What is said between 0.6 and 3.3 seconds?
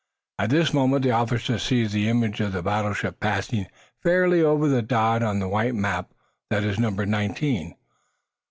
moment the officer sees the image of the battleship